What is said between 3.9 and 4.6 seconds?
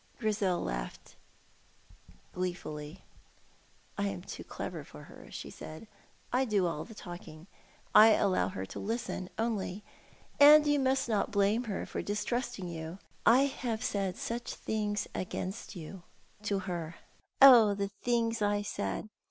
"I am too